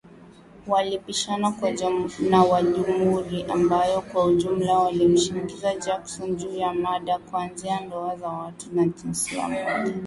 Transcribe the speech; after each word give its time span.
Walipishana 0.67 1.55
na 2.29 2.43
wa 2.43 2.57
jamuhuri 2.61 3.43
ambao 3.53 4.01
kwa 4.01 4.25
ujumla 4.25 4.73
walimshinikiza 4.79 5.75
Jackson, 5.75 6.35
juu 6.35 6.53
ya 6.55 6.73
mada 6.73 7.19
kuanzia 7.19 7.79
ndoa 7.79 8.15
za 8.15 8.27
watu 8.29 8.77
wa 8.77 8.85
jinsia 8.85 9.47
moja 9.47 9.93